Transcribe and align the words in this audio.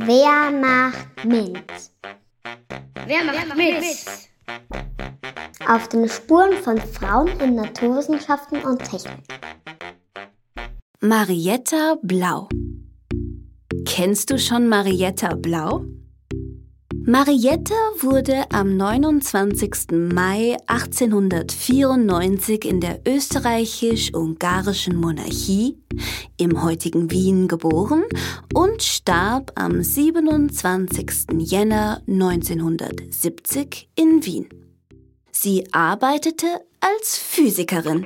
Wer 0.00 0.52
macht 0.52 1.24
mit? 1.24 1.64
Wer 3.06 3.24
macht 3.24 3.56
mit? 3.56 3.84
Auf 5.68 5.88
den 5.88 6.08
Spuren 6.08 6.52
von 6.62 6.78
Frauen 6.78 7.28
in 7.40 7.56
Naturwissenschaften 7.56 8.62
und 8.62 8.78
Technik. 8.78 9.24
Marietta 11.00 11.96
Blau. 12.02 12.48
Kennst 13.86 14.30
du 14.30 14.38
schon 14.38 14.68
Marietta 14.68 15.34
Blau? 15.34 15.84
Marietta 17.08 17.74
wurde 18.00 18.44
am 18.50 18.76
29. 18.76 19.92
Mai 20.12 20.58
1894 20.66 22.66
in 22.66 22.82
der 22.82 23.00
österreichisch-ungarischen 23.08 24.94
Monarchie 24.94 25.78
im 26.36 26.62
heutigen 26.62 27.10
Wien 27.10 27.48
geboren 27.48 28.04
und 28.52 28.82
starb 28.82 29.52
am 29.54 29.82
27. 29.82 31.28
Jänner 31.38 32.02
1970 32.06 33.88
in 33.94 34.26
Wien. 34.26 34.50
Sie 35.32 35.66
arbeitete 35.72 36.60
als 36.80 37.16
Physikerin. 37.16 38.04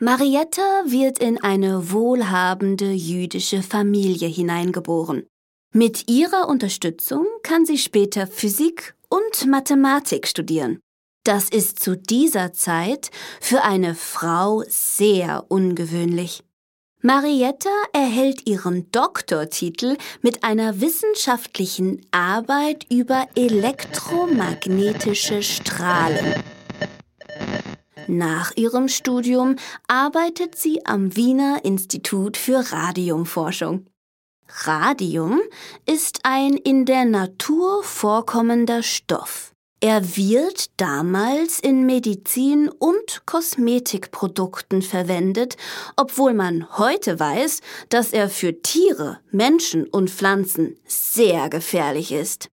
Marietta 0.00 0.82
wird 0.84 1.18
in 1.18 1.42
eine 1.42 1.90
wohlhabende 1.90 2.92
jüdische 2.92 3.62
Familie 3.62 4.28
hineingeboren. 4.28 5.22
Mit 5.72 6.08
ihrer 6.08 6.48
Unterstützung 6.48 7.26
kann 7.42 7.66
sie 7.66 7.78
später 7.78 8.26
Physik 8.26 8.94
und 9.08 9.46
Mathematik 9.46 10.26
studieren. 10.26 10.80
Das 11.24 11.48
ist 11.48 11.80
zu 11.80 11.96
dieser 11.96 12.52
Zeit 12.52 13.10
für 13.40 13.62
eine 13.62 13.94
Frau 13.94 14.62
sehr 14.68 15.46
ungewöhnlich. 15.48 16.42
Marietta 17.02 17.68
erhält 17.92 18.48
ihren 18.48 18.90
Doktortitel 18.90 19.98
mit 20.22 20.44
einer 20.44 20.80
wissenschaftlichen 20.80 22.00
Arbeit 22.10 22.86
über 22.90 23.28
elektromagnetische 23.34 25.42
Strahlen. 25.42 26.42
Nach 28.08 28.56
ihrem 28.56 28.88
Studium 28.88 29.56
arbeitet 29.88 30.56
sie 30.56 30.86
am 30.86 31.16
Wiener 31.16 31.58
Institut 31.64 32.36
für 32.36 32.72
Radiumforschung. 32.72 33.86
Radium 34.48 35.40
ist 35.86 36.20
ein 36.22 36.56
in 36.56 36.84
der 36.84 37.04
Natur 37.04 37.82
vorkommender 37.82 38.82
Stoff. 38.82 39.52
Er 39.80 40.16
wird 40.16 40.70
damals 40.80 41.58
in 41.60 41.84
Medizin 41.84 42.68
und 42.68 43.26
Kosmetikprodukten 43.26 44.82
verwendet, 44.82 45.56
obwohl 45.96 46.32
man 46.32 46.78
heute 46.78 47.20
weiß, 47.20 47.60
dass 47.88 48.12
er 48.12 48.30
für 48.30 48.62
Tiere, 48.62 49.18
Menschen 49.30 49.86
und 49.86 50.10
Pflanzen 50.10 50.78
sehr 50.86 51.50
gefährlich 51.50 52.12
ist. 52.12 52.48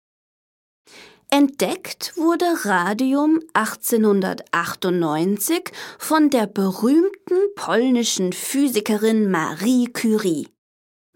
Entdeckt 1.29 2.15
wurde 2.17 2.47
Radium 2.65 3.41
1898 3.53 5.71
von 5.99 6.31
der 6.31 6.47
berühmten 6.47 7.37
polnischen 7.55 8.33
Physikerin 8.33 9.31
Marie 9.31 9.89
Curie. 9.93 10.49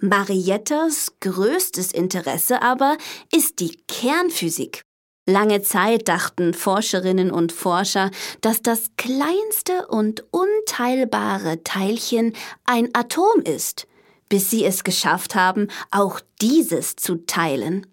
Mariettas 0.04 1.12
größtes 1.20 1.92
Interesse 1.92 2.60
aber 2.60 2.98
ist 3.34 3.58
die 3.60 3.78
Kernphysik. 3.88 4.82
Lange 5.26 5.62
Zeit 5.62 6.08
dachten 6.08 6.52
Forscherinnen 6.52 7.30
und 7.30 7.52
Forscher, 7.52 8.10
dass 8.42 8.60
das 8.60 8.90
kleinste 8.98 9.86
und 9.86 10.22
unteilbare 10.30 11.64
Teilchen 11.64 12.34
ein 12.66 12.90
Atom 12.94 13.40
ist, 13.44 13.86
bis 14.28 14.50
sie 14.50 14.66
es 14.66 14.84
geschafft 14.84 15.34
haben, 15.34 15.68
auch 15.90 16.20
dieses 16.42 16.96
zu 16.96 17.24
teilen. 17.24 17.86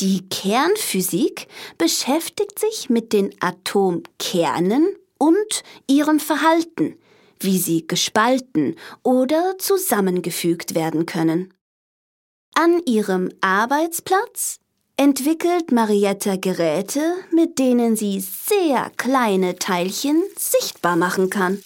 Die 0.00 0.28
Kernphysik 0.28 1.48
beschäftigt 1.78 2.58
sich 2.58 2.90
mit 2.90 3.14
den 3.14 3.34
Atomkernen 3.40 4.86
und 5.16 5.62
ihrem 5.86 6.20
Verhalten, 6.20 6.98
wie 7.40 7.58
sie 7.58 7.86
gespalten 7.86 8.76
oder 9.02 9.56
zusammengefügt 9.58 10.74
werden 10.74 11.06
können. 11.06 11.52
An 12.54 12.80
ihrem 12.86 13.30
Arbeitsplatz 13.40 14.58
entwickelt 14.96 15.72
Marietta 15.72 16.36
Geräte, 16.36 17.14
mit 17.32 17.58
denen 17.58 17.96
sie 17.96 18.20
sehr 18.20 18.90
kleine 18.96 19.56
Teilchen 19.56 20.22
sichtbar 20.36 20.96
machen 20.96 21.30
kann. 21.30 21.62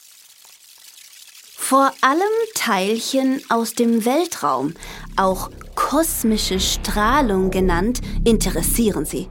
Vor 1.57 1.93
allem 2.03 2.23
Teilchen 2.55 3.43
aus 3.49 3.73
dem 3.73 4.05
Weltraum, 4.05 4.75
auch 5.17 5.51
kosmische 5.75 6.61
Strahlung 6.61 7.51
genannt, 7.51 8.01
interessieren 8.25 9.05
sie. 9.05 9.29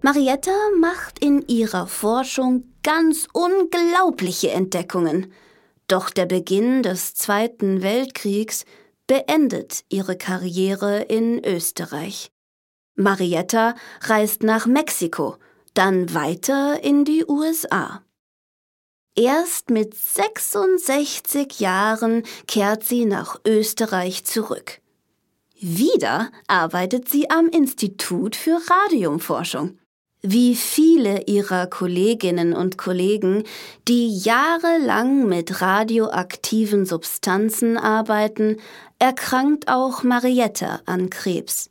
Marietta 0.00 0.52
macht 0.80 1.18
in 1.18 1.46
ihrer 1.48 1.86
Forschung 1.86 2.73
ganz 2.84 3.26
unglaubliche 3.32 4.52
Entdeckungen. 4.52 5.32
Doch 5.88 6.10
der 6.10 6.26
Beginn 6.26 6.84
des 6.84 7.14
Zweiten 7.14 7.82
Weltkriegs 7.82 8.64
beendet 9.08 9.84
ihre 9.88 10.16
Karriere 10.16 11.00
in 11.02 11.44
Österreich. 11.44 12.30
Marietta 12.94 13.74
reist 14.02 14.44
nach 14.44 14.66
Mexiko, 14.66 15.36
dann 15.74 16.14
weiter 16.14 16.82
in 16.84 17.04
die 17.04 17.24
USA. 17.26 18.02
Erst 19.16 19.70
mit 19.70 19.94
66 19.94 21.60
Jahren 21.60 22.22
kehrt 22.46 22.84
sie 22.84 23.04
nach 23.04 23.40
Österreich 23.46 24.24
zurück. 24.24 24.80
Wieder 25.60 26.30
arbeitet 26.46 27.08
sie 27.08 27.30
am 27.30 27.48
Institut 27.48 28.36
für 28.36 28.60
Radiumforschung. 28.68 29.78
Wie 30.26 30.56
viele 30.56 31.24
ihrer 31.26 31.66
Kolleginnen 31.66 32.54
und 32.54 32.78
Kollegen, 32.78 33.44
die 33.86 34.16
jahrelang 34.16 35.28
mit 35.28 35.60
radioaktiven 35.60 36.86
Substanzen 36.86 37.76
arbeiten, 37.76 38.56
erkrankt 38.98 39.68
auch 39.68 40.02
Marietta 40.02 40.80
an 40.86 41.10
Krebs. 41.10 41.68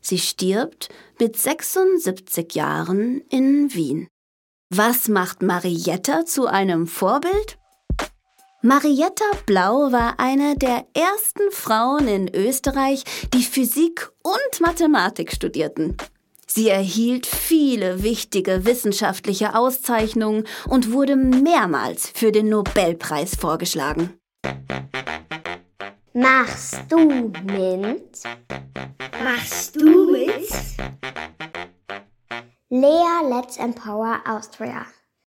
Sie 0.00 0.20
stirbt 0.20 0.88
mit 1.18 1.36
76 1.36 2.54
Jahren 2.54 3.22
in 3.28 3.74
Wien. 3.74 4.06
Was 4.70 5.08
macht 5.08 5.42
Marietta 5.42 6.24
zu 6.26 6.46
einem 6.46 6.86
Vorbild? 6.86 7.58
Marietta 8.62 9.24
Blau 9.46 9.90
war 9.90 10.20
eine 10.20 10.56
der 10.56 10.86
ersten 10.94 11.50
Frauen 11.50 12.06
in 12.06 12.32
Österreich, 12.32 13.02
die 13.34 13.42
Physik 13.42 14.12
und 14.22 14.60
Mathematik 14.60 15.32
studierten. 15.32 15.96
Sie 16.48 16.68
erhielt 16.68 17.26
viele 17.26 18.02
wichtige 18.02 18.64
wissenschaftliche 18.64 19.54
Auszeichnungen 19.56 20.44
und 20.68 20.92
wurde 20.92 21.16
mehrmals 21.16 22.08
für 22.08 22.32
den 22.32 22.48
Nobelpreis 22.48 23.34
vorgeschlagen. 23.34 24.18
Machst 26.12 26.80
du 26.88 27.32
mit? 27.44 28.22
Machst 29.22 29.76
du 29.76 30.10
mit? 30.12 30.50
Lea 32.70 33.28
Let's 33.28 33.58
Empower 33.58 34.20
Austria. 34.26 34.86